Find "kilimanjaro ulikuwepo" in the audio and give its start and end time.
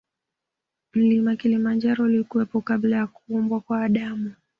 1.35-2.61